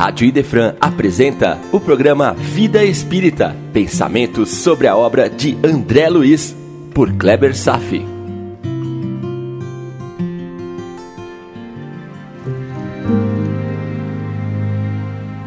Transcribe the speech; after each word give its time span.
Rádio 0.00 0.26
Idefran 0.26 0.76
apresenta 0.80 1.58
o 1.70 1.78
programa 1.78 2.32
Vida 2.32 2.82
Espírita, 2.82 3.54
pensamentos 3.70 4.48
sobre 4.48 4.86
a 4.86 4.96
obra 4.96 5.28
de 5.28 5.58
André 5.62 6.08
Luiz, 6.08 6.56
por 6.94 7.12
Kleber 7.12 7.54
Safi. 7.54 8.02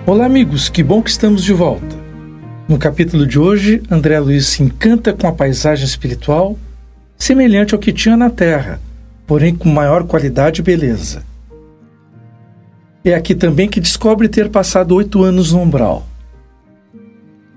Olá 0.06 0.28
amigos, 0.28 0.70
que 0.70 0.84
bom 0.84 1.02
que 1.02 1.10
estamos 1.10 1.44
de 1.44 1.52
volta. 1.52 1.98
No 2.68 2.78
capítulo 2.78 3.26
de 3.26 3.40
hoje, 3.40 3.82
André 3.90 4.20
Luiz 4.20 4.46
se 4.46 4.62
encanta 4.62 5.14
com 5.14 5.26
a 5.26 5.32
paisagem 5.32 5.84
espiritual 5.84 6.60
semelhante 7.18 7.74
ao 7.74 7.80
que 7.80 7.92
tinha 7.92 8.16
na 8.16 8.30
Terra, 8.30 8.80
porém 9.26 9.56
com 9.56 9.68
maior 9.68 10.04
qualidade 10.04 10.62
e 10.62 10.64
beleza. 10.64 11.33
É 13.06 13.14
aqui 13.14 13.36
também 13.36 13.68
que 13.68 13.82
descobre 13.82 14.30
ter 14.30 14.50
passado 14.50 14.96
oito 14.96 15.24
anos 15.24 15.52
no 15.52 15.62
umbral. 15.62 16.08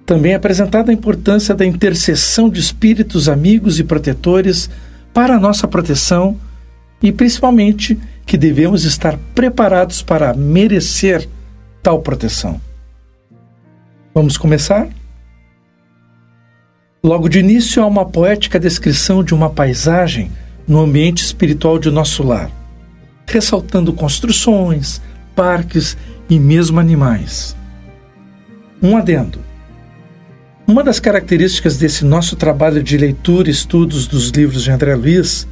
Também 0.04 0.32
é 0.32 0.34
apresentada 0.34 0.90
a 0.90 0.94
importância 0.94 1.54
da 1.54 1.64
intercessão 1.64 2.48
de 2.48 2.60
espíritos 2.60 3.28
amigos 3.28 3.78
e 3.78 3.84
protetores 3.84 4.68
para 5.14 5.36
a 5.36 5.40
nossa 5.40 5.68
proteção 5.68 6.36
e, 7.02 7.12
principalmente, 7.12 7.98
que 8.24 8.36
devemos 8.36 8.84
estar 8.84 9.16
preparados 9.34 10.02
para 10.02 10.34
merecer 10.34 11.28
tal 11.82 12.00
proteção. 12.00 12.60
Vamos 14.12 14.36
começar? 14.36 14.88
Logo 17.02 17.28
de 17.28 17.38
início, 17.38 17.82
há 17.82 17.86
uma 17.86 18.04
poética 18.04 18.58
descrição 18.58 19.22
de 19.22 19.32
uma 19.32 19.50
paisagem 19.50 20.30
no 20.66 20.80
ambiente 20.80 21.24
espiritual 21.24 21.78
de 21.78 21.90
nosso 21.90 22.24
lar, 22.24 22.50
ressaltando 23.26 23.92
construções, 23.92 25.00
parques 25.36 25.96
e 26.28 26.40
mesmo 26.40 26.80
animais. 26.80 27.54
Um 28.82 28.96
adendo. 28.96 29.38
Uma 30.66 30.82
das 30.82 30.98
características 30.98 31.76
desse 31.76 32.04
nosso 32.04 32.34
trabalho 32.34 32.82
de 32.82 32.96
leitura 32.96 33.48
e 33.48 33.52
estudos 33.52 34.08
dos 34.08 34.30
livros 34.30 34.64
de 34.64 34.70
André 34.70 34.96
Luiz 34.96 35.46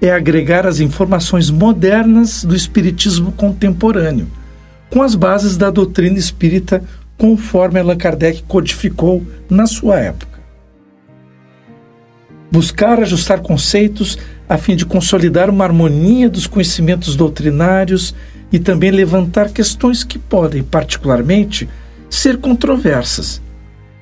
é 0.00 0.12
agregar 0.12 0.66
as 0.66 0.78
informações 0.78 1.50
modernas 1.50 2.44
do 2.44 2.54
espiritismo 2.54 3.32
contemporâneo, 3.32 4.28
com 4.90 5.02
as 5.02 5.14
bases 5.14 5.56
da 5.56 5.70
doutrina 5.70 6.18
espírita 6.18 6.84
conforme 7.16 7.80
Allan 7.80 7.96
Kardec 7.96 8.44
codificou 8.46 9.26
na 9.48 9.66
sua 9.66 9.98
época. 9.98 10.36
Buscar 12.52 13.00
ajustar 13.00 13.40
conceitos 13.40 14.18
a 14.48 14.56
fim 14.56 14.76
de 14.76 14.86
consolidar 14.86 15.50
uma 15.50 15.64
harmonia 15.64 16.28
dos 16.28 16.46
conhecimentos 16.46 17.16
doutrinários 17.16 18.14
e 18.52 18.58
também 18.58 18.90
levantar 18.90 19.50
questões 19.50 20.04
que 20.04 20.18
podem, 20.18 20.62
particularmente, 20.62 21.68
ser 22.08 22.38
controversas, 22.38 23.42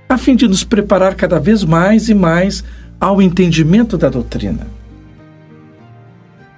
a 0.08 0.18
fim 0.18 0.36
de 0.36 0.46
nos 0.46 0.64
preparar 0.64 1.14
cada 1.14 1.38
vez 1.38 1.64
mais 1.64 2.08
e 2.08 2.14
mais 2.14 2.62
ao 3.00 3.20
entendimento 3.20 3.96
da 3.96 4.08
doutrina. 4.08 4.66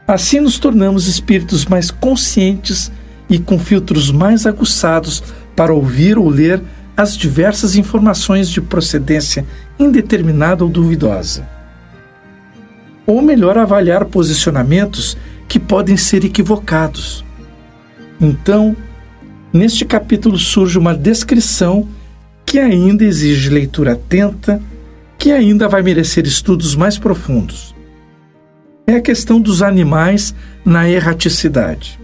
Assim 0.07 0.39
nos 0.39 0.59
tornamos 0.59 1.09
espíritos 1.09 1.67
mais 1.67 1.91
conscientes 1.91 2.93
e 3.29 3.39
com 3.39 3.59
filtros 3.59 4.11
mais 4.11 4.47
aguçados 4.47 5.23
para 5.57 5.75
ouvir 5.75 6.17
ou 6.17 6.29
ler 6.29 6.63
as 6.97 7.17
diversas 7.17 7.77
informações 7.77 8.49
de 8.49 8.61
procedência 8.61 9.45
indeterminada 9.79 10.65
ou 10.65 10.71
duvidosa. 10.71 11.47
Ou 13.07 13.21
melhor, 13.21 13.59
avaliar 13.59 14.05
posicionamentos 14.05 15.17
que 15.49 15.59
podem 15.59 15.97
ser 15.97 16.25
equivocados. 16.25 17.26
Então, 18.21 18.77
neste 19.53 19.85
capítulo 19.85 20.39
surge 20.39 20.79
uma 20.79 20.95
descrição 20.95 21.89
que 22.45 22.59
ainda 22.59 23.05
exige 23.05 23.51
leitura 23.51 23.93
atenta, 23.93 24.63
que 25.19 25.33
ainda 25.33 25.69
vai 25.69 25.83
merecer 25.83 26.25
estudos 26.27 26.75
mais 26.75 26.99
profundos. 26.99 27.75
É 28.87 28.95
a 28.95 29.01
questão 29.01 29.41
dos 29.41 29.63
animais 29.63 30.35
na 30.65 30.89
erraticidade. 30.89 31.99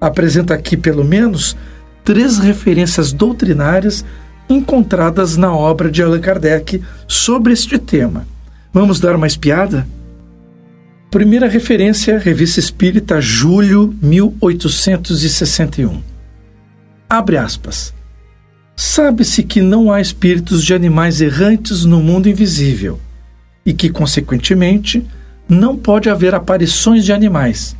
Apresenta 0.00 0.54
aqui, 0.54 0.76
pelo 0.76 1.04
menos, 1.04 1.56
três 2.02 2.38
referências 2.38 3.12
doutrinárias 3.12 4.04
encontradas 4.48 5.36
na 5.36 5.54
obra 5.54 5.90
de 5.90 6.02
Allan 6.02 6.20
Kardec 6.20 6.82
sobre 7.06 7.52
este 7.52 7.78
tema. 7.78 8.26
Vamos 8.72 9.00
dar 9.00 9.16
uma 9.16 9.26
espiada? 9.26 9.86
Primeira 11.10 11.48
referência, 11.48 12.18
Revista 12.18 12.58
Espírita, 12.58 13.20
julho 13.20 13.94
1861. 14.02 16.02
Abre 17.08 17.36
aspas. 17.36 17.94
Sabe-se 18.74 19.44
que 19.44 19.62
não 19.62 19.92
há 19.92 20.00
espíritos 20.00 20.64
de 20.64 20.74
animais 20.74 21.20
errantes 21.20 21.84
no 21.84 22.02
mundo 22.02 22.28
invisível 22.28 22.98
e 23.64 23.72
que, 23.72 23.88
consequentemente, 23.88 25.06
não 25.48 25.76
pode 25.76 26.10
haver 26.10 26.34
aparições 26.34 27.04
de 27.04 27.12
animais, 27.12 27.76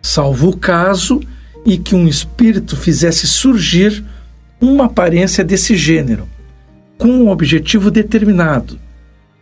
salvo 0.00 0.48
o 0.48 0.56
caso 0.56 1.20
e 1.66 1.76
que 1.76 1.94
um 1.94 2.08
espírito 2.08 2.78
fizesse 2.78 3.26
surgir 3.26 4.02
uma 4.58 4.86
aparência 4.86 5.44
desse 5.44 5.76
gênero, 5.76 6.26
com 6.96 7.08
um 7.08 7.28
objetivo 7.28 7.90
determinado, 7.90 8.80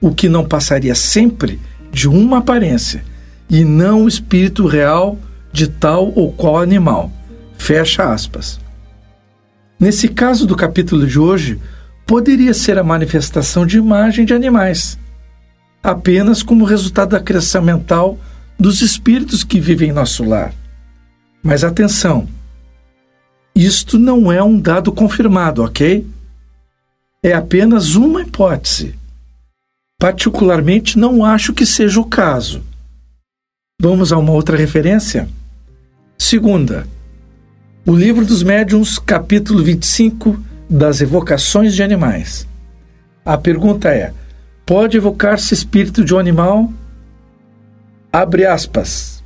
o 0.00 0.12
que 0.12 0.28
não 0.28 0.44
passaria 0.44 0.96
sempre 0.96 1.60
de 1.92 2.08
uma 2.08 2.38
aparência 2.38 3.11
e 3.48 3.64
não 3.64 4.04
o 4.04 4.08
espírito 4.08 4.66
real 4.66 5.18
de 5.52 5.68
tal 5.68 6.12
ou 6.14 6.32
qual 6.32 6.60
animal. 6.60 7.12
Fecha 7.56 8.12
aspas. 8.12 8.60
Nesse 9.78 10.08
caso 10.08 10.46
do 10.46 10.56
capítulo 10.56 11.06
de 11.06 11.18
hoje, 11.18 11.60
poderia 12.06 12.54
ser 12.54 12.78
a 12.78 12.84
manifestação 12.84 13.66
de 13.66 13.78
imagem 13.78 14.24
de 14.24 14.34
animais, 14.34 14.98
apenas 15.82 16.42
como 16.42 16.64
resultado 16.64 17.10
da 17.10 17.20
criação 17.20 17.62
mental 17.62 18.18
dos 18.58 18.80
espíritos 18.80 19.42
que 19.42 19.60
vivem 19.60 19.90
em 19.90 19.92
nosso 19.92 20.24
lar. 20.24 20.54
Mas 21.42 21.64
atenção, 21.64 22.28
isto 23.54 23.98
não 23.98 24.30
é 24.30 24.42
um 24.42 24.58
dado 24.58 24.92
confirmado, 24.92 25.62
ok? 25.62 26.06
É 27.22 27.32
apenas 27.32 27.94
uma 27.94 28.22
hipótese. 28.22 28.94
Particularmente, 29.98 30.98
não 30.98 31.24
acho 31.24 31.52
que 31.52 31.66
seja 31.66 32.00
o 32.00 32.04
caso. 32.04 32.62
Vamos 33.84 34.12
a 34.12 34.16
uma 34.16 34.30
outra 34.30 34.56
referência? 34.56 35.28
Segunda, 36.16 36.86
o 37.84 37.92
Livro 37.92 38.24
dos 38.24 38.44
Médiuns, 38.44 38.96
capítulo 38.96 39.60
25 39.60 40.40
das 40.70 41.00
Evocações 41.00 41.74
de 41.74 41.82
Animais. 41.82 42.46
A 43.24 43.36
pergunta 43.36 43.88
é: 43.88 44.12
pode 44.64 44.96
evocar-se 44.96 45.52
espírito 45.52 46.04
de 46.04 46.14
um 46.14 46.18
animal? 46.20 46.72
Abre 48.12 48.46
aspas. 48.46 49.20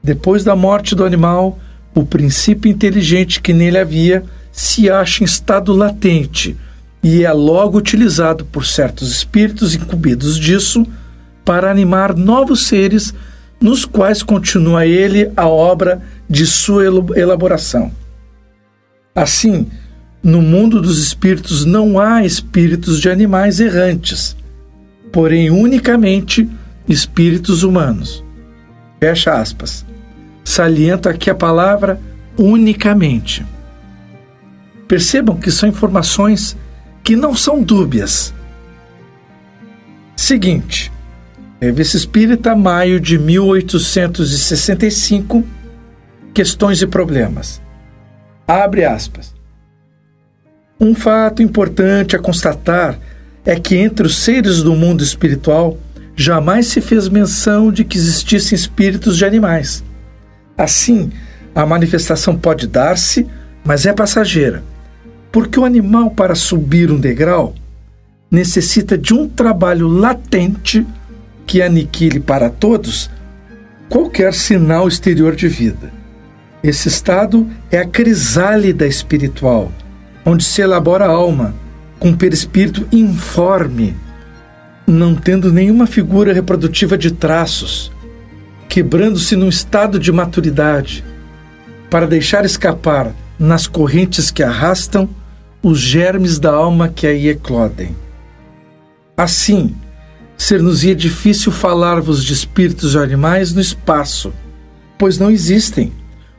Depois 0.00 0.44
da 0.44 0.54
morte 0.54 0.94
do 0.94 1.04
animal, 1.04 1.58
o 1.92 2.06
princípio 2.06 2.70
inteligente 2.70 3.40
que 3.42 3.52
nele 3.52 3.78
havia 3.78 4.22
se 4.52 4.88
acha 4.88 5.24
em 5.24 5.26
estado 5.26 5.72
latente 5.72 6.56
e 7.02 7.24
é 7.24 7.32
logo 7.32 7.78
utilizado 7.78 8.44
por 8.44 8.64
certos 8.64 9.10
espíritos 9.10 9.74
incumbidos 9.74 10.38
disso 10.38 10.86
para 11.44 11.68
animar 11.68 12.14
novos 12.14 12.68
seres 12.68 13.12
nos 13.62 13.84
quais 13.84 14.22
continua 14.22 14.84
ele 14.86 15.30
a 15.36 15.46
obra 15.46 16.02
de 16.28 16.46
sua 16.46 16.84
elaboração. 16.84 17.92
Assim, 19.14 19.68
no 20.22 20.42
mundo 20.42 20.80
dos 20.80 20.98
espíritos 20.98 21.64
não 21.64 21.98
há 21.98 22.24
espíritos 22.24 23.00
de 23.00 23.08
animais 23.08 23.60
errantes, 23.60 24.36
porém 25.12 25.50
unicamente 25.50 26.48
espíritos 26.88 27.62
humanos. 27.62 28.24
Fecha 29.00 29.34
aspas. 29.34 29.84
Saliento 30.44 31.08
aqui 31.08 31.30
a 31.30 31.34
palavra 31.34 32.00
unicamente. 32.38 33.44
Percebam 34.88 35.36
que 35.36 35.50
são 35.50 35.68
informações 35.68 36.56
que 37.02 37.16
não 37.16 37.34
são 37.34 37.62
dúbias. 37.62 38.32
Seguinte, 40.16 40.92
Revista 41.62 41.96
Espírita, 41.96 42.54
maio 42.56 42.98
de 42.98 43.16
1865, 43.16 45.44
Questões 46.34 46.82
e 46.82 46.88
Problemas. 46.88 47.62
Abre 48.48 48.84
aspas. 48.84 49.32
Um 50.80 50.92
fato 50.92 51.40
importante 51.40 52.16
a 52.16 52.18
constatar 52.18 52.98
é 53.44 53.60
que 53.60 53.76
entre 53.76 54.08
os 54.08 54.16
seres 54.16 54.60
do 54.60 54.74
mundo 54.74 55.04
espiritual 55.04 55.78
jamais 56.16 56.66
se 56.66 56.80
fez 56.80 57.08
menção 57.08 57.70
de 57.70 57.84
que 57.84 57.96
existissem 57.96 58.56
espíritos 58.56 59.16
de 59.16 59.24
animais. 59.24 59.84
Assim, 60.58 61.12
a 61.54 61.64
manifestação 61.64 62.36
pode 62.36 62.66
dar-se, 62.66 63.24
mas 63.64 63.86
é 63.86 63.92
passageira, 63.92 64.64
porque 65.30 65.60
o 65.60 65.64
animal, 65.64 66.10
para 66.10 66.34
subir 66.34 66.90
um 66.90 66.98
degrau, 66.98 67.54
necessita 68.28 68.98
de 68.98 69.14
um 69.14 69.28
trabalho 69.28 69.86
latente 69.86 70.84
que 71.52 71.60
aniquile 71.60 72.18
para 72.18 72.48
todos 72.48 73.10
qualquer 73.86 74.32
sinal 74.32 74.88
exterior 74.88 75.36
de 75.36 75.48
vida. 75.48 75.92
Esse 76.64 76.88
estado 76.88 77.46
é 77.70 77.76
a 77.76 77.86
crisálida 77.86 78.86
espiritual, 78.86 79.70
onde 80.24 80.44
se 80.44 80.62
elabora 80.62 81.04
a 81.04 81.10
alma, 81.10 81.54
com 81.98 82.16
perispírito 82.16 82.88
informe, 82.90 83.94
não 84.86 85.14
tendo 85.14 85.52
nenhuma 85.52 85.86
figura 85.86 86.32
reprodutiva 86.32 86.96
de 86.96 87.10
traços, 87.10 87.92
quebrando-se 88.66 89.36
num 89.36 89.50
estado 89.50 89.98
de 89.98 90.10
maturidade, 90.10 91.04
para 91.90 92.06
deixar 92.06 92.46
escapar 92.46 93.12
nas 93.38 93.66
correntes 93.66 94.30
que 94.30 94.42
arrastam 94.42 95.06
os 95.62 95.78
germes 95.78 96.38
da 96.38 96.50
alma 96.50 96.88
que 96.88 97.06
aí 97.06 97.28
eclodem. 97.28 97.94
Assim, 99.14 99.76
ser-nos-ia 100.42 100.94
difícil 100.94 101.52
falar-vos 101.52 102.24
de 102.24 102.32
espíritos 102.32 102.96
ou 102.96 103.02
animais 103.02 103.54
no 103.54 103.60
espaço, 103.60 104.32
pois 104.98 105.16
não 105.16 105.30
existem, 105.30 105.92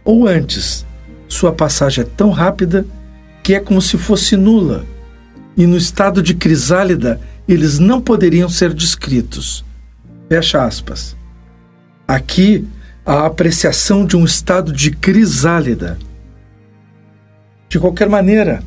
ou 0.04 0.28
antes, 0.28 0.86
sua 1.30 1.54
passagem 1.54 2.04
é 2.04 2.08
tão 2.08 2.30
rápida 2.30 2.86
que 3.42 3.54
é 3.54 3.62
como 3.62 3.82
se 3.82 3.98
fosse 3.98 4.36
nula, 4.36 4.86
e 5.56 5.66
no 5.66 5.78
estado 5.78 6.22
de 6.22 6.34
crisálida 6.34 7.22
eles 7.48 7.80
não 7.80 8.02
poderiam 8.02 8.50
ser 8.50 8.74
descritos. 8.74 9.64
Fecha 10.28 10.64
aspas. 10.64 11.16
Aqui, 12.06 12.68
a 13.06 13.26
apreciação 13.26 14.06
de 14.06 14.18
um 14.18 14.26
estado 14.26 14.74
de 14.74 14.92
crisálida. 14.92 15.98
De 17.70 17.80
qualquer 17.80 18.10
maneira, 18.10 18.64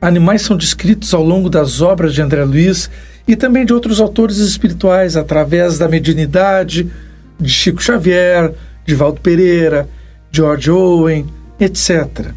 animais 0.00 0.42
são 0.42 0.56
descritos 0.56 1.14
ao 1.14 1.22
longo 1.22 1.48
das 1.48 1.80
obras 1.80 2.12
de 2.12 2.20
André 2.20 2.44
Luiz 2.44 2.90
e 3.26 3.34
também 3.36 3.64
de 3.64 3.72
outros 3.72 4.00
autores 4.00 4.36
espirituais, 4.38 5.16
através 5.16 5.78
da 5.78 5.88
mediunidade 5.88 6.90
de 7.40 7.48
Chico 7.50 7.82
Xavier, 7.82 8.52
de 8.84 8.94
Valdo 8.94 9.20
Pereira, 9.20 9.88
George 10.30 10.70
Owen, 10.70 11.26
etc. 11.58 12.32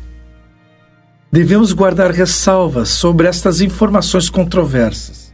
Devemos 1.31 1.73
guardar 1.73 2.11
ressalvas 2.11 2.89
sobre 2.89 3.27
estas 3.27 3.59
informações 3.59 4.29
controversas. 4.29 5.33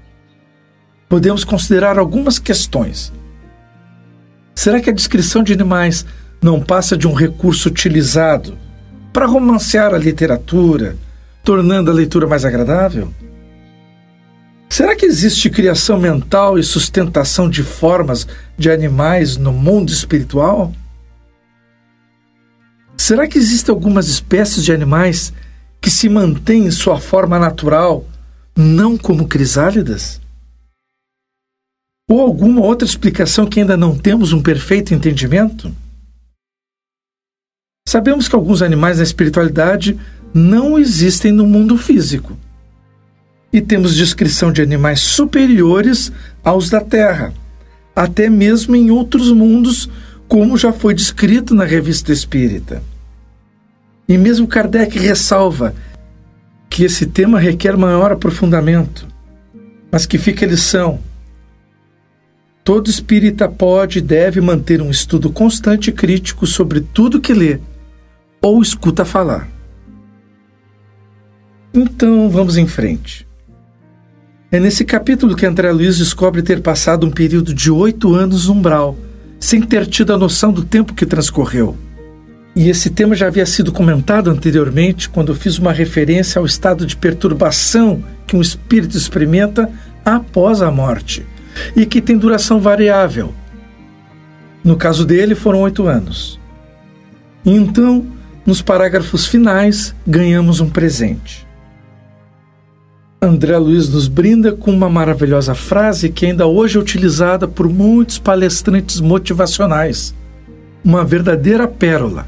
Podemos 1.08 1.44
considerar 1.44 2.00
algumas 2.00 2.40
questões. 2.40 3.14
Será 4.56 4.82
que 4.82 4.90
a 4.90 4.94
descrição 4.94 5.44
de 5.44 5.54
animais 5.54 6.06
não 6.42 6.60
passa 6.60 6.98
de 6.98 7.08
um 7.08 7.14
recurso 7.14 7.70
utilizado 7.70 8.58
para 9.12 9.28
romancear 9.28 9.94
a 9.94 9.98
literatura, 9.98 10.98
tornando 11.44 11.92
a 11.92 11.94
leitura 11.94 12.26
mais 12.28 12.44
agradável? 12.44 13.14
Será 14.70 14.96
que 14.96 15.06
existe 15.06 15.50
criação 15.50 16.00
mental 16.00 16.58
e 16.58 16.64
sustentação 16.64 17.50
de 17.50 17.62
formas 17.62 18.28
de 18.58 18.72
animais 18.72 19.38
no 19.38 19.52
mundo 19.52 19.92
espiritual? 19.92 20.74
Será 22.98 23.28
que 23.28 23.38
existem 23.38 23.74
algumas 23.74 24.08
espécies 24.08 24.64
de 24.64 24.72
animais 24.72 25.34
que 25.80 25.92
se 25.92 26.10
mantêm 26.10 26.66
em 26.66 26.72
sua 26.72 27.00
forma 27.00 27.38
natural, 27.38 28.06
não 28.56 28.98
como 28.98 29.28
crisálidas? 29.28 30.22
Ou 32.10 32.22
alguma 32.22 32.62
outra 32.62 32.88
explicação 32.88 33.46
que 33.46 33.60
ainda 33.60 33.78
não 33.78 33.98
temos 33.98 34.34
um 34.34 34.42
perfeito 34.42 34.94
entendimento? 34.94 35.74
Sabemos 37.88 38.28
que 38.28 38.36
alguns 38.36 38.62
animais 38.62 38.98
na 38.98 39.04
espiritualidade 39.04 40.00
não 40.34 40.80
existem 40.80 41.32
no 41.32 41.46
mundo 41.46 41.78
físico 41.78 42.38
e 43.54 43.62
temos 43.62 43.96
descrição 43.96 44.52
de 44.52 44.64
animais 44.64 45.00
superiores 45.00 46.12
aos 46.44 46.72
da 46.72 46.82
Terra, 46.82 47.32
até 47.96 48.28
mesmo 48.28 48.76
em 48.76 48.90
outros 48.90 49.32
mundos, 49.32 49.88
como 50.28 50.58
já 50.58 50.74
foi 50.74 50.96
descrito 50.96 51.54
na 51.54 51.64
Revista 51.64 52.12
Espírita. 52.12 52.82
E 54.10 54.18
mesmo 54.18 54.48
Kardec 54.48 54.98
ressalva 54.98 55.76
que 56.68 56.84
esse 56.84 57.06
tema 57.06 57.40
requer 57.40 57.78
maior 57.78 58.12
aprofundamento, 58.12 59.08
mas 59.92 60.08
que 60.08 60.18
fica 60.18 60.44
a 60.44 60.50
lição. 60.50 61.00
Todo 62.64 62.90
espírita 62.90 63.48
pode 63.48 64.00
e 64.00 64.02
deve 64.02 64.42
manter 64.42 64.82
um 64.82 64.90
estudo 64.90 65.30
constante 65.30 65.90
e 65.92 65.94
crítico 65.94 66.48
sobre 66.48 66.82
tudo 66.82 67.22
que 67.22 67.34
lê 67.34 67.60
ou 68.42 68.62
escuta 68.62 69.06
falar. 69.06 69.48
Então 71.74 72.30
vamos 72.30 72.58
em 72.58 72.66
frente. 72.66 73.28
É 74.54 74.60
nesse 74.60 74.86
capítulo 74.86 75.36
que 75.36 75.48
André 75.48 75.72
Luiz 75.72 75.98
descobre 75.98 76.44
ter 76.44 76.62
passado 76.62 77.08
um 77.08 77.10
período 77.10 77.56
de 77.56 77.72
oito 77.72 78.14
anos 78.14 78.48
no 78.48 78.54
umbral, 78.54 78.96
sem 79.40 79.60
ter 79.60 79.88
tido 79.88 80.14
a 80.14 80.18
noção 80.18 80.54
do 80.54 80.64
tempo 80.64 80.94
que 80.94 81.08
transcorreu. 81.08 81.76
E 82.56 82.70
esse 82.70 82.92
tema 82.92 83.16
já 83.16 83.26
havia 83.26 83.48
sido 83.48 83.72
comentado 83.72 84.30
anteriormente 84.30 85.10
quando 85.10 85.34
fiz 85.34 85.58
uma 85.58 85.74
referência 85.74 86.38
ao 86.38 86.46
estado 86.46 86.86
de 86.86 86.96
perturbação 86.96 88.04
que 88.28 88.36
um 88.36 88.42
espírito 88.42 88.96
experimenta 88.96 89.72
após 90.06 90.62
a 90.62 90.70
morte 90.70 91.26
e 91.76 91.84
que 91.84 92.00
tem 92.00 92.16
duração 92.16 92.60
variável. 92.60 93.34
No 94.64 94.76
caso 94.76 95.04
dele, 95.04 95.34
foram 95.34 95.62
oito 95.62 95.88
anos. 95.88 96.40
E 97.44 97.50
então, 97.50 98.06
nos 98.46 98.62
parágrafos 98.62 99.26
finais, 99.26 99.96
ganhamos 100.06 100.60
um 100.60 100.70
presente. 100.70 101.44
André 103.24 103.58
Luiz 103.58 103.88
nos 103.88 104.10
brinda 104.10 104.52
com 104.52 104.70
uma 104.70 104.90
maravilhosa 104.90 105.56
frase 105.56 106.10
que 106.10 106.26
ainda 106.26 106.46
hoje 106.46 106.78
é 106.78 106.82
utilizada 106.82 107.48
por 107.48 107.70
muitos 107.70 108.20
palestrantes 108.20 109.00
motivacionais. 109.00 110.14
Uma 110.84 111.06
verdadeira 111.06 111.66
pérola. 111.66 112.28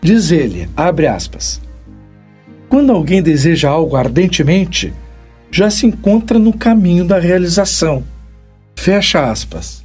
Diz 0.00 0.30
ele, 0.30 0.70
abre 0.76 1.08
aspas, 1.08 1.60
quando 2.68 2.92
alguém 2.92 3.20
deseja 3.20 3.68
algo 3.68 3.96
ardentemente, 3.96 4.94
já 5.50 5.68
se 5.70 5.86
encontra 5.86 6.38
no 6.38 6.52
caminho 6.52 7.04
da 7.04 7.18
realização. 7.18 8.04
Fecha 8.76 9.28
aspas. 9.28 9.84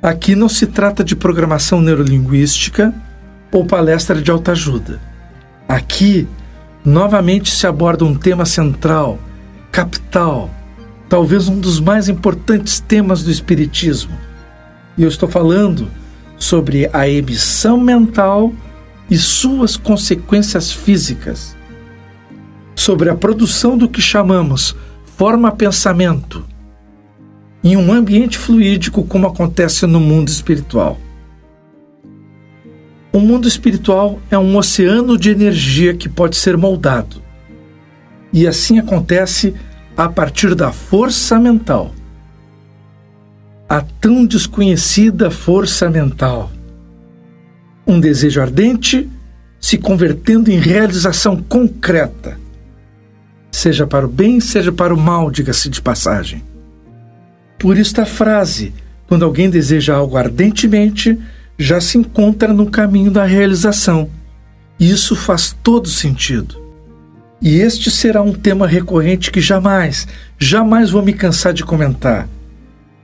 Aqui 0.00 0.36
não 0.36 0.48
se 0.48 0.68
trata 0.68 1.02
de 1.02 1.16
programação 1.16 1.80
neurolinguística 1.80 2.94
ou 3.50 3.64
palestra 3.64 4.22
de 4.22 4.30
autoajuda. 4.30 5.00
Aqui 5.66 6.28
novamente 6.84 7.50
se 7.50 7.66
aborda 7.66 8.04
um 8.04 8.14
tema 8.14 8.44
central, 8.44 9.18
capital, 9.72 10.50
talvez 11.08 11.48
um 11.48 11.58
dos 11.58 11.80
mais 11.80 12.08
importantes 12.08 12.78
temas 12.80 13.22
do 13.22 13.30
Espiritismo. 13.30 14.16
E 14.96 15.02
eu 15.02 15.08
estou 15.08 15.28
falando 15.28 15.88
sobre 16.36 16.88
a 16.92 17.08
emissão 17.08 17.80
mental 17.80 18.52
e 19.10 19.16
suas 19.16 19.76
consequências 19.76 20.72
físicas, 20.72 21.56
sobre 22.74 23.08
a 23.08 23.14
produção 23.14 23.78
do 23.78 23.88
que 23.88 24.02
chamamos 24.02 24.76
forma-pensamento 25.16 26.44
em 27.62 27.76
um 27.78 27.92
ambiente 27.92 28.36
fluídico 28.36 29.04
como 29.04 29.26
acontece 29.26 29.86
no 29.86 29.98
mundo 29.98 30.28
espiritual. 30.28 30.98
O 33.14 33.20
mundo 33.20 33.46
espiritual 33.46 34.18
é 34.28 34.36
um 34.36 34.56
oceano 34.56 35.16
de 35.16 35.30
energia 35.30 35.94
que 35.94 36.08
pode 36.08 36.34
ser 36.34 36.56
moldado. 36.56 37.22
E 38.32 38.44
assim 38.44 38.80
acontece 38.80 39.54
a 39.96 40.08
partir 40.08 40.52
da 40.56 40.72
força 40.72 41.38
mental. 41.38 41.94
A 43.68 43.80
tão 44.00 44.26
desconhecida 44.26 45.30
força 45.30 45.88
mental. 45.88 46.50
Um 47.86 48.00
desejo 48.00 48.40
ardente 48.40 49.08
se 49.60 49.78
convertendo 49.78 50.50
em 50.50 50.58
realização 50.58 51.36
concreta, 51.40 52.36
seja 53.52 53.86
para 53.86 54.06
o 54.06 54.08
bem, 54.08 54.40
seja 54.40 54.72
para 54.72 54.92
o 54.92 54.98
mal, 54.98 55.30
diga-se 55.30 55.68
de 55.68 55.80
passagem. 55.80 56.42
Por 57.60 57.78
isso 57.78 58.00
a 58.00 58.04
frase: 58.04 58.74
quando 59.06 59.24
alguém 59.24 59.48
deseja 59.48 59.94
algo 59.94 60.16
ardentemente, 60.16 61.16
já 61.58 61.80
se 61.80 61.98
encontra 61.98 62.52
no 62.52 62.70
caminho 62.70 63.10
da 63.10 63.24
realização. 63.24 64.10
Isso 64.78 65.14
faz 65.14 65.56
todo 65.62 65.88
sentido. 65.88 66.62
E 67.40 67.56
este 67.56 67.90
será 67.90 68.22
um 68.22 68.32
tema 68.32 68.66
recorrente 68.66 69.30
que 69.30 69.40
jamais, 69.40 70.08
jamais 70.38 70.90
vou 70.90 71.02
me 71.02 71.12
cansar 71.12 71.52
de 71.52 71.64
comentar. 71.64 72.28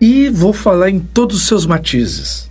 E 0.01 0.29
vou 0.29 0.53
falar 0.53 0.91
em 0.91 0.99
todos 0.99 1.37
os 1.37 1.43
seus 1.43 1.67
matizes. 1.67 2.51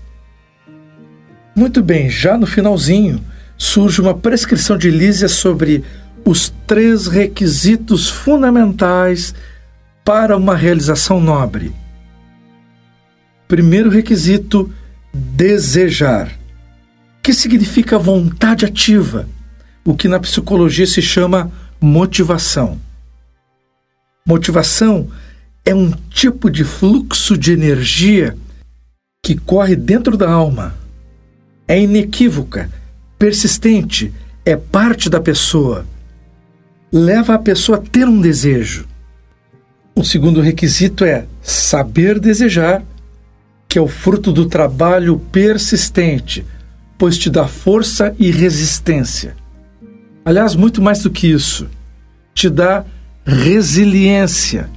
Muito 1.55 1.81
bem, 1.81 2.09
já 2.09 2.37
no 2.37 2.45
finalzinho 2.45 3.19
surge 3.57 3.99
uma 3.99 4.13
prescrição 4.13 4.77
de 4.77 4.89
Lísia 4.89 5.27
sobre 5.27 5.83
os 6.23 6.53
três 6.65 7.07
requisitos 7.07 8.07
fundamentais 8.07 9.33
para 10.05 10.37
uma 10.37 10.55
realização 10.55 11.19
nobre. 11.19 11.73
Primeiro 13.47 13.89
requisito 13.89 14.71
desejar, 15.13 16.31
que 17.21 17.33
significa 17.33 17.97
vontade 17.97 18.65
ativa, 18.65 19.27
o 19.85 19.95
que 19.95 20.07
na 20.07 20.19
psicologia 20.19 20.85
se 20.85 21.01
chama 21.01 21.51
motivação. 21.81 22.79
Motivação 24.25 25.09
é 25.65 25.73
um 25.73 25.91
tipo 26.09 26.49
de 26.49 26.63
fluxo 26.63 27.37
de 27.37 27.51
energia 27.51 28.35
que 29.23 29.35
corre 29.35 29.75
dentro 29.75 30.17
da 30.17 30.29
alma. 30.29 30.75
É 31.67 31.79
inequívoca, 31.79 32.69
persistente, 33.17 34.13
é 34.45 34.55
parte 34.55 35.09
da 35.09 35.19
pessoa. 35.19 35.85
Leva 36.91 37.35
a 37.35 37.39
pessoa 37.39 37.77
a 37.77 37.81
ter 37.81 38.07
um 38.07 38.19
desejo. 38.19 38.87
O 39.95 40.03
segundo 40.03 40.41
requisito 40.41 41.03
é 41.03 41.25
saber 41.41 42.19
desejar, 42.19 42.83
que 43.69 43.77
é 43.77 43.81
o 43.81 43.87
fruto 43.87 44.31
do 44.31 44.47
trabalho 44.47 45.19
persistente, 45.31 46.43
pois 46.97 47.17
te 47.19 47.29
dá 47.29 47.47
força 47.47 48.15
e 48.17 48.31
resistência. 48.31 49.37
Aliás, 50.25 50.55
muito 50.55 50.81
mais 50.81 51.03
do 51.03 51.11
que 51.11 51.27
isso, 51.27 51.69
te 52.33 52.49
dá 52.49 52.83
resiliência, 53.23 54.67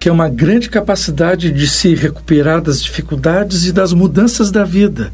que 0.00 0.08
é 0.08 0.12
uma 0.12 0.30
grande 0.30 0.70
capacidade 0.70 1.52
de 1.52 1.68
se 1.68 1.94
recuperar 1.94 2.62
das 2.62 2.82
dificuldades 2.82 3.66
e 3.66 3.72
das 3.72 3.92
mudanças 3.92 4.50
da 4.50 4.64
vida 4.64 5.12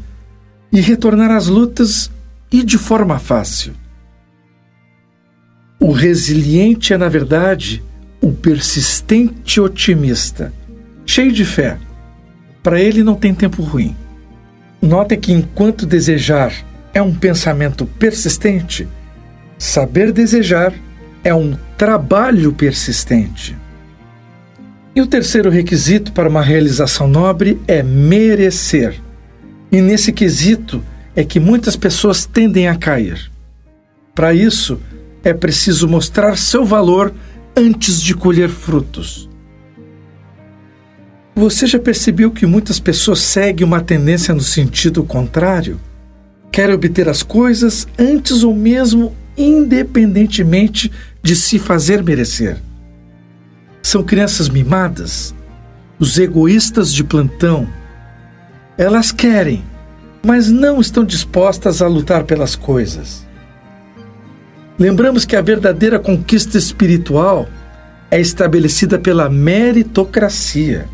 e 0.71 0.79
retornar 0.79 1.31
às 1.31 1.47
lutas 1.47 2.09
e 2.49 2.63
de 2.63 2.77
forma 2.77 3.19
fácil. 3.19 3.73
O 5.77 5.91
resiliente 5.91 6.93
é, 6.93 6.97
na 6.97 7.09
verdade, 7.09 7.83
o 8.21 8.31
persistente 8.31 9.59
otimista, 9.59 10.53
cheio 11.05 11.31
de 11.31 11.43
fé. 11.43 11.77
Para 12.63 12.79
ele 12.79 13.03
não 13.03 13.15
tem 13.15 13.33
tempo 13.33 13.61
ruim. 13.61 13.95
Note 14.81 15.17
que 15.17 15.31
enquanto 15.31 15.85
desejar 15.85 16.53
é 16.93 17.01
um 17.01 17.13
pensamento 17.13 17.85
persistente, 17.85 18.87
saber 19.57 20.11
desejar 20.11 20.73
é 21.23 21.33
um 21.33 21.55
trabalho 21.77 22.51
persistente. 22.51 23.55
E 24.95 25.01
o 25.01 25.07
terceiro 25.07 25.49
requisito 25.49 26.11
para 26.11 26.27
uma 26.27 26.41
realização 26.41 27.07
nobre 27.07 27.61
é 27.67 27.81
merecer. 27.81 28.99
E 29.71 29.79
nesse 29.79 30.11
quesito 30.11 30.83
é 31.15 31.23
que 31.23 31.39
muitas 31.39 31.75
pessoas 31.75 32.25
tendem 32.25 32.67
a 32.67 32.75
cair. 32.75 33.31
Para 34.13 34.33
isso, 34.33 34.81
é 35.23 35.33
preciso 35.33 35.87
mostrar 35.87 36.37
seu 36.37 36.65
valor 36.65 37.13
antes 37.55 38.01
de 38.01 38.13
colher 38.13 38.49
frutos. 38.49 39.29
Você 41.35 41.65
já 41.65 41.79
percebeu 41.79 42.29
que 42.29 42.45
muitas 42.45 42.79
pessoas 42.79 43.19
seguem 43.19 43.65
uma 43.65 43.81
tendência 43.81 44.33
no 44.33 44.41
sentido 44.41 45.03
contrário? 45.03 45.79
Querem 46.51 46.75
obter 46.75 47.07
as 47.07 47.23
coisas 47.23 47.87
antes 47.97 48.43
ou 48.43 48.53
mesmo 48.53 49.15
independentemente 49.37 50.91
de 51.23 51.35
se 51.35 51.57
fazer 51.57 52.03
merecer. 52.03 52.57
São 53.81 54.03
crianças 54.03 54.49
mimadas, 54.49 55.33
os 55.97 56.19
egoístas 56.19 56.93
de 56.93 57.03
plantão. 57.03 57.67
Elas 58.77 59.11
querem, 59.11 59.63
mas 60.23 60.51
não 60.51 60.81
estão 60.81 61.05
dispostas 61.05 61.81
a 61.81 61.87
lutar 61.87 62.25
pelas 62.25 62.55
coisas. 62.55 63.25
Lembramos 64.77 65.25
que 65.25 65.35
a 65.35 65.41
verdadeira 65.41 65.97
conquista 65.97 66.57
espiritual 66.57 67.47
é 68.09 68.19
estabelecida 68.19 68.99
pela 68.99 69.29
meritocracia. 69.29 70.89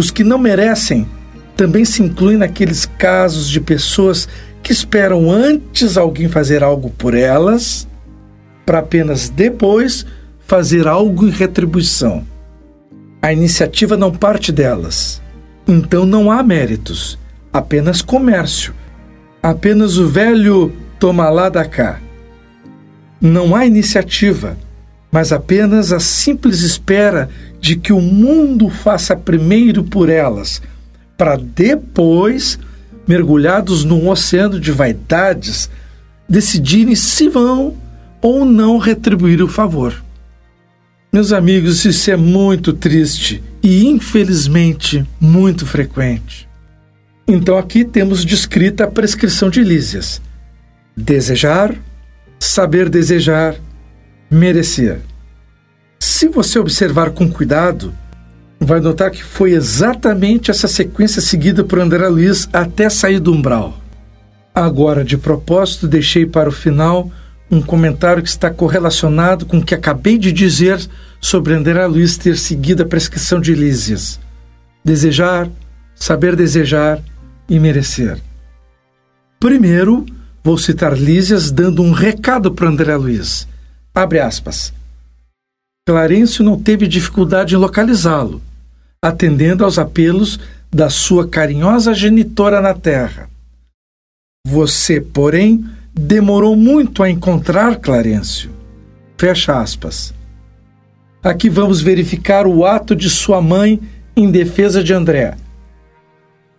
Os 0.00 0.10
que 0.10 0.24
não 0.24 0.38
merecem 0.38 1.06
também 1.54 1.84
se 1.84 2.02
incluem 2.02 2.38
naqueles 2.38 2.86
casos 2.86 3.50
de 3.50 3.60
pessoas 3.60 4.26
que 4.62 4.72
esperam 4.72 5.30
antes 5.30 5.98
alguém 5.98 6.26
fazer 6.26 6.64
algo 6.64 6.88
por 6.88 7.12
elas, 7.12 7.86
para 8.64 8.78
apenas 8.78 9.28
depois 9.28 10.06
fazer 10.46 10.88
algo 10.88 11.26
em 11.26 11.30
retribuição. 11.30 12.26
A 13.20 13.30
iniciativa 13.30 13.94
não 13.94 14.10
parte 14.10 14.50
delas. 14.50 15.20
Então 15.68 16.06
não 16.06 16.32
há 16.32 16.42
méritos, 16.42 17.18
apenas 17.52 18.00
comércio, 18.00 18.72
apenas 19.42 19.98
o 19.98 20.08
velho 20.08 20.72
toma 20.98 21.28
lá 21.28 21.50
da 21.50 21.66
cá. 21.66 22.00
Não 23.20 23.54
há 23.54 23.66
iniciativa, 23.66 24.56
mas 25.10 25.32
apenas 25.32 25.92
a 25.92 26.00
simples 26.00 26.62
espera 26.62 27.28
de 27.60 27.76
que 27.76 27.92
o 27.92 28.00
mundo 28.00 28.68
faça 28.68 29.16
primeiro 29.16 29.82
por 29.82 30.08
elas, 30.08 30.62
para 31.16 31.36
depois, 31.36 32.58
mergulhados 33.06 33.84
num 33.84 34.08
oceano 34.08 34.60
de 34.60 34.70
vaidades, 34.70 35.68
decidirem 36.28 36.94
se 36.94 37.28
vão 37.28 37.74
ou 38.22 38.44
não 38.44 38.78
retribuir 38.78 39.42
o 39.42 39.48
favor. 39.48 40.02
Meus 41.12 41.32
amigos, 41.32 41.84
isso 41.84 42.10
é 42.10 42.16
muito 42.16 42.72
triste 42.72 43.42
e, 43.60 43.86
infelizmente, 43.86 45.04
muito 45.20 45.66
frequente. 45.66 46.48
Então, 47.26 47.58
aqui 47.58 47.84
temos 47.84 48.24
descrita 48.24 48.84
a 48.84 48.90
prescrição 48.90 49.50
de 49.50 49.62
Lísias: 49.62 50.22
desejar, 50.96 51.74
saber 52.38 52.88
desejar, 52.88 53.56
merecer. 54.30 55.00
Se 55.98 56.28
você 56.28 56.58
observar 56.58 57.10
com 57.10 57.30
cuidado, 57.30 57.92
vai 58.58 58.80
notar 58.80 59.10
que 59.10 59.22
foi 59.22 59.52
exatamente 59.52 60.50
essa 60.50 60.68
sequência 60.68 61.20
seguida 61.20 61.64
por 61.64 61.78
André 61.78 62.06
Luiz 62.08 62.48
até 62.52 62.88
sair 62.88 63.18
do 63.18 63.32
umbral. 63.32 63.78
Agora, 64.54 65.04
de 65.04 65.16
propósito, 65.16 65.88
deixei 65.88 66.26
para 66.26 66.48
o 66.48 66.52
final 66.52 67.10
um 67.50 67.60
comentário 67.60 68.22
que 68.22 68.28
está 68.28 68.50
correlacionado 68.50 69.44
com 69.44 69.58
o 69.58 69.64
que 69.64 69.74
acabei 69.74 70.16
de 70.16 70.32
dizer 70.32 70.80
sobre 71.20 71.54
André 71.54 71.84
Luiz 71.86 72.16
ter 72.16 72.36
seguido 72.36 72.82
a 72.82 72.86
prescrição 72.86 73.40
de 73.40 73.54
Lísias. 73.54 74.20
Desejar, 74.84 75.48
saber 75.94 76.36
desejar 76.36 77.00
e 77.48 77.58
merecer. 77.58 78.18
Primeiro, 79.40 80.06
Vou 80.42 80.56
citar 80.56 80.96
Lísias 80.96 81.50
dando 81.50 81.82
um 81.82 81.92
recado 81.92 82.52
para 82.52 82.68
André 82.68 82.96
Luiz. 82.96 83.46
Abre 83.94 84.20
aspas. 84.20 84.72
Clarencio 85.86 86.44
não 86.44 86.60
teve 86.60 86.86
dificuldade 86.86 87.54
em 87.54 87.58
localizá-lo, 87.58 88.40
atendendo 89.02 89.64
aos 89.64 89.78
apelos 89.78 90.38
da 90.70 90.88
sua 90.88 91.26
carinhosa 91.26 91.92
genitora 91.92 92.60
na 92.60 92.74
terra. 92.74 93.28
Você, 94.46 95.00
porém, 95.00 95.64
demorou 95.92 96.54
muito 96.54 97.02
a 97.02 97.10
encontrar 97.10 97.76
Clarencio. 97.76 98.50
Fecha 99.18 99.60
aspas. 99.60 100.14
Aqui 101.22 101.50
vamos 101.50 101.82
verificar 101.82 102.46
o 102.46 102.64
ato 102.64 102.94
de 102.94 103.10
sua 103.10 103.42
mãe 103.42 103.80
em 104.16 104.30
defesa 104.30 104.82
de 104.82 104.94
André. 104.94 105.36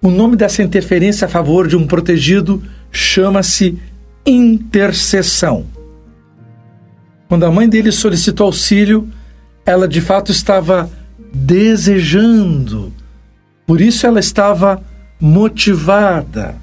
O 0.01 0.09
nome 0.09 0.35
dessa 0.35 0.61
interferência 0.61 1.25
a 1.25 1.29
favor 1.29 1.67
de 1.67 1.75
um 1.75 1.87
protegido 1.87 2.61
chama-se 2.91 3.79
intercessão. 4.25 5.65
Quando 7.31 7.45
a 7.45 7.49
mãe 7.49 7.69
dele 7.69 7.93
solicitou 7.93 8.47
auxílio, 8.47 9.07
ela 9.65 9.87
de 9.87 10.01
fato 10.01 10.33
estava 10.33 10.91
desejando, 11.33 12.91
por 13.65 13.79
isso 13.79 14.05
ela 14.05 14.19
estava 14.19 14.83
motivada. 15.17 16.55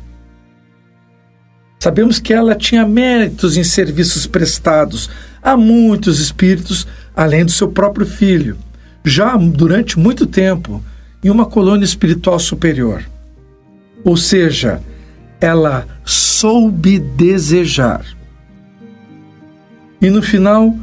Sabemos 1.81 2.21
que 2.21 2.35
ela 2.35 2.55
tinha 2.55 2.87
méritos 2.87 3.57
em 3.57 3.65
serviços 3.65 4.27
prestados 4.27 5.09
a 5.43 5.57
muitos 5.57 6.21
espíritos, 6.21 6.87
além 7.17 7.47
do 7.47 7.51
seu 7.51 7.69
próprio 7.69 8.05
filho, 8.05 8.59
já 9.03 9.35
durante 9.39 9.99
muito 9.99 10.27
tempo, 10.27 10.85
em 11.25 11.31
uma 11.31 11.47
colônia 11.47 11.87
espiritual 11.87 12.39
superior. 12.39 13.09
Ou 14.05 14.19
seja, 14.19 14.83
ela 15.41 15.87
soube 16.05 16.99
desejar. 16.99 18.18
E 20.01 20.11
no 20.11 20.23
final, 20.23 20.75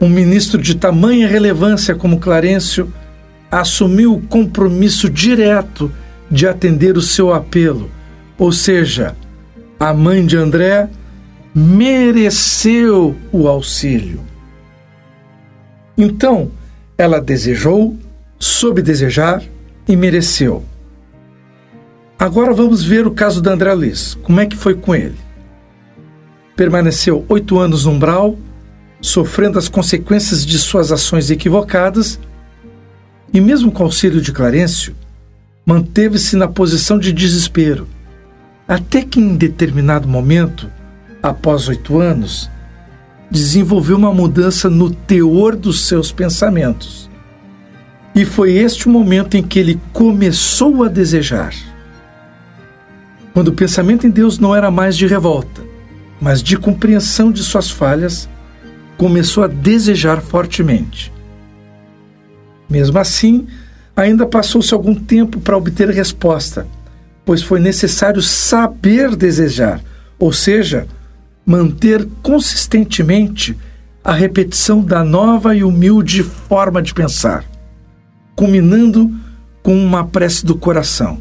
um 0.00 0.08
ministro 0.08 0.60
de 0.60 0.74
tamanha 0.74 1.28
relevância 1.28 1.94
como 1.94 2.18
Clarencio 2.18 2.92
assumiu 3.50 4.14
o 4.14 4.22
compromisso 4.22 5.08
direto 5.08 5.90
de 6.30 6.46
atender 6.46 6.96
o 6.96 7.02
seu 7.02 7.32
apelo, 7.32 7.90
ou 8.38 8.50
seja, 8.50 9.14
a 9.78 9.92
mãe 9.92 10.24
de 10.24 10.36
André 10.36 10.88
mereceu 11.54 13.14
o 13.30 13.46
auxílio. 13.46 14.20
Então, 15.96 16.50
ela 16.98 17.20
desejou, 17.20 17.96
soube 18.38 18.82
desejar 18.82 19.42
e 19.86 19.94
mereceu. 19.94 20.64
Agora 22.18 22.52
vamos 22.52 22.82
ver 22.82 23.06
o 23.06 23.12
caso 23.12 23.40
da 23.40 23.52
André 23.52 23.72
Luiz. 23.74 24.14
Como 24.22 24.40
é 24.40 24.46
que 24.46 24.56
foi 24.56 24.74
com 24.74 24.94
ele? 24.94 25.16
Permaneceu 26.56 27.24
oito 27.28 27.58
anos 27.58 27.84
no 27.84 27.92
umbral, 27.92 28.36
sofrendo 29.04 29.58
as 29.58 29.68
consequências 29.68 30.46
de 30.46 30.58
suas 30.58 30.90
ações 30.90 31.30
equivocadas, 31.30 32.18
e 33.34 33.38
mesmo 33.38 33.70
com 33.70 33.84
auxílio 33.84 34.18
de 34.18 34.32
Clarencio, 34.32 34.94
manteve-se 35.66 36.36
na 36.36 36.48
posição 36.48 36.98
de 36.98 37.12
desespero, 37.12 37.86
até 38.66 39.02
que 39.02 39.20
em 39.20 39.36
determinado 39.36 40.08
momento, 40.08 40.70
após 41.22 41.68
oito 41.68 42.00
anos, 42.00 42.48
desenvolveu 43.30 43.98
uma 43.98 44.10
mudança 44.10 44.70
no 44.70 44.88
teor 44.90 45.54
dos 45.54 45.82
seus 45.82 46.10
pensamentos. 46.10 47.10
E 48.14 48.24
foi 48.24 48.54
este 48.54 48.88
o 48.88 48.90
momento 48.90 49.36
em 49.36 49.42
que 49.42 49.58
ele 49.58 49.78
começou 49.92 50.82
a 50.82 50.88
desejar. 50.88 51.52
Quando 53.34 53.48
o 53.48 53.54
pensamento 53.54 54.06
em 54.06 54.10
Deus 54.10 54.38
não 54.38 54.56
era 54.56 54.70
mais 54.70 54.96
de 54.96 55.06
revolta, 55.06 55.60
mas 56.18 56.42
de 56.42 56.56
compreensão 56.56 57.30
de 57.30 57.42
suas 57.42 57.70
falhas, 57.70 58.30
começou 58.96 59.44
a 59.44 59.46
desejar 59.46 60.20
fortemente. 60.20 61.12
Mesmo 62.68 62.98
assim, 62.98 63.46
ainda 63.96 64.26
passou-se 64.26 64.72
algum 64.72 64.94
tempo 64.94 65.40
para 65.40 65.56
obter 65.56 65.88
resposta, 65.90 66.66
pois 67.24 67.42
foi 67.42 67.60
necessário 67.60 68.22
saber 68.22 69.14
desejar, 69.16 69.80
ou 70.18 70.32
seja, 70.32 70.86
manter 71.44 72.06
consistentemente 72.22 73.56
a 74.02 74.12
repetição 74.12 74.82
da 74.82 75.02
nova 75.02 75.54
e 75.54 75.64
humilde 75.64 76.22
forma 76.22 76.82
de 76.82 76.92
pensar, 76.92 77.44
culminando 78.36 79.10
com 79.62 79.74
uma 79.74 80.04
prece 80.06 80.44
do 80.44 80.56
coração. 80.56 81.18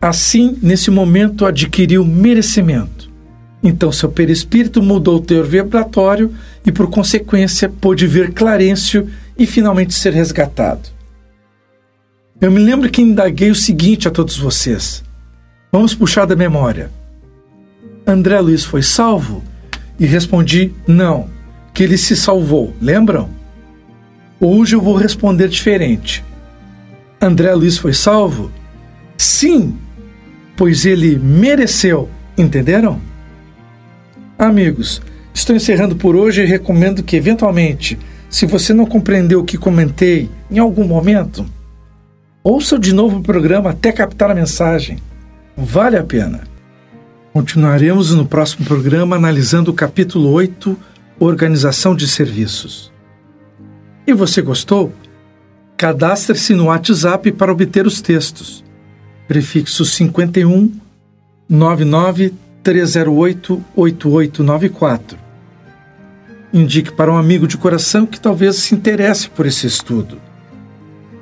Assim, 0.00 0.58
nesse 0.62 0.90
momento, 0.90 1.44
adquiriu 1.44 2.04
merecimento. 2.04 3.09
Então, 3.62 3.92
seu 3.92 4.08
perispírito 4.08 4.82
mudou 4.82 5.16
o 5.16 5.20
teor 5.20 5.44
vibratório 5.44 6.34
e, 6.64 6.72
por 6.72 6.88
consequência, 6.88 7.68
pôde 7.68 8.06
ver 8.06 8.32
Clarencio 8.32 9.08
e 9.38 9.46
finalmente 9.46 9.92
ser 9.92 10.12
resgatado. 10.12 10.88
Eu 12.40 12.50
me 12.50 12.58
lembro 12.58 12.88
que 12.88 13.02
indaguei 13.02 13.50
o 13.50 13.54
seguinte 13.54 14.08
a 14.08 14.10
todos 14.10 14.38
vocês. 14.38 15.04
Vamos 15.70 15.94
puxar 15.94 16.24
da 16.24 16.34
memória. 16.34 16.90
André 18.06 18.40
Luiz 18.40 18.64
foi 18.64 18.82
salvo? 18.82 19.44
E 19.98 20.06
respondi: 20.06 20.72
não, 20.86 21.28
que 21.74 21.82
ele 21.82 21.98
se 21.98 22.16
salvou, 22.16 22.74
lembram? 22.80 23.28
Hoje 24.40 24.74
eu 24.74 24.80
vou 24.80 24.96
responder 24.96 25.48
diferente. 25.48 26.24
André 27.20 27.54
Luiz 27.54 27.76
foi 27.76 27.92
salvo? 27.92 28.50
Sim, 29.18 29.76
pois 30.56 30.86
ele 30.86 31.18
mereceu, 31.18 32.08
entenderam? 32.38 32.98
Amigos, 34.40 35.02
estou 35.34 35.54
encerrando 35.54 35.94
por 35.94 36.16
hoje 36.16 36.40
e 36.40 36.46
recomendo 36.46 37.02
que, 37.02 37.14
eventualmente, 37.14 37.98
se 38.30 38.46
você 38.46 38.72
não 38.72 38.86
compreendeu 38.86 39.40
o 39.40 39.44
que 39.44 39.58
comentei 39.58 40.30
em 40.50 40.58
algum 40.58 40.84
momento, 40.84 41.44
ouça 42.42 42.78
de 42.78 42.94
novo 42.94 43.18
o 43.18 43.22
programa 43.22 43.68
até 43.68 43.92
captar 43.92 44.30
a 44.30 44.34
mensagem. 44.34 44.96
Vale 45.54 45.98
a 45.98 46.02
pena. 46.02 46.44
Continuaremos 47.34 48.14
no 48.14 48.24
próximo 48.24 48.64
programa 48.64 49.14
analisando 49.14 49.72
o 49.72 49.74
capítulo 49.74 50.30
8, 50.30 50.74
Organização 51.18 51.94
de 51.94 52.08
Serviços. 52.08 52.90
E 54.06 54.14
você 54.14 54.40
gostou? 54.40 54.90
Cadastre-se 55.76 56.54
no 56.54 56.68
WhatsApp 56.68 57.30
para 57.32 57.52
obter 57.52 57.86
os 57.86 58.00
textos. 58.00 58.64
Prefixo 59.28 59.84
51 59.84 60.72
99 61.46 62.32
308 62.62 63.62
8894. 63.74 65.18
Indique 66.52 66.92
para 66.92 67.12
um 67.12 67.16
amigo 67.16 67.46
de 67.46 67.56
coração 67.56 68.04
que 68.04 68.20
talvez 68.20 68.56
se 68.56 68.74
interesse 68.74 69.28
por 69.30 69.46
esse 69.46 69.66
estudo. 69.66 70.18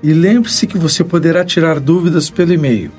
E 0.02 0.12
lembre-se 0.12 0.66
que 0.66 0.78
você 0.78 1.04
poderá 1.04 1.44
tirar 1.44 1.80
dúvidas 1.80 2.30
pelo 2.30 2.52
e-mail 2.52 2.90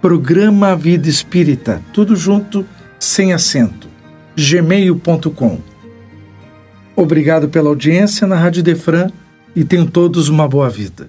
Programa 0.00 0.74
Vida 0.74 1.08
Espírita, 1.08 1.80
tudo 1.92 2.16
junto, 2.16 2.66
sem 2.98 3.32
acento, 3.32 3.86
gmail.com. 4.36 5.60
Obrigado 6.96 7.48
pela 7.48 7.68
audiência 7.68 8.26
na 8.26 8.36
Rádio 8.36 8.62
Defran 8.62 9.10
e 9.54 9.64
tenham 9.64 9.86
todos 9.86 10.28
uma 10.28 10.48
boa 10.48 10.68
vida. 10.68 11.08